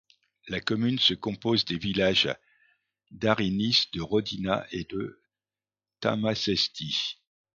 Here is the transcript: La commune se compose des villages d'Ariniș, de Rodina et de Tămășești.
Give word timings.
La 0.47 0.59
commune 0.59 0.97
se 0.97 1.13
compose 1.13 1.63
des 1.63 1.77
villages 1.77 2.27
d'Ariniș, 3.11 3.91
de 3.91 4.01
Rodina 4.01 4.65
et 4.71 4.89
de 4.89 5.21
Tămășești. 5.99 7.19